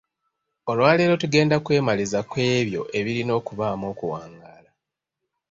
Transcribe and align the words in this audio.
Olwaleero 0.69 1.15
tugenda 1.21 1.55
kwemaliza 1.65 2.19
ku 2.29 2.37
ebyo 2.55 2.81
ebirina 2.99 3.31
okubaamu 3.39 3.85
okuwangaala. 3.93 4.71